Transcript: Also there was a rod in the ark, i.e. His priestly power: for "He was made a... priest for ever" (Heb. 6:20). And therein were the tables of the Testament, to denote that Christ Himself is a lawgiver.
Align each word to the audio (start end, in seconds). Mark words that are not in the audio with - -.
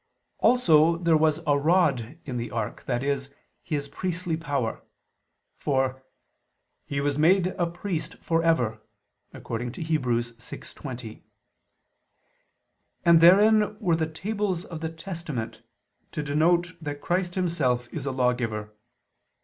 Also 0.39 0.97
there 0.97 1.15
was 1.15 1.41
a 1.45 1.55
rod 1.55 2.17
in 2.25 2.37
the 2.37 2.49
ark, 2.49 2.83
i.e. 2.87 3.17
His 3.61 3.87
priestly 3.87 4.35
power: 4.35 4.81
for 5.59 6.03
"He 6.87 6.99
was 6.99 7.19
made 7.19 7.53
a... 7.59 7.67
priest 7.67 8.15
for 8.15 8.41
ever" 8.41 8.81
(Heb. 9.31 9.43
6:20). 9.43 11.21
And 13.05 13.21
therein 13.21 13.77
were 13.79 13.95
the 13.95 14.07
tables 14.09 14.65
of 14.65 14.79
the 14.81 14.89
Testament, 14.89 15.61
to 16.13 16.23
denote 16.23 16.73
that 16.81 16.99
Christ 16.99 17.35
Himself 17.35 17.87
is 17.93 18.07
a 18.07 18.11
lawgiver. 18.11 18.73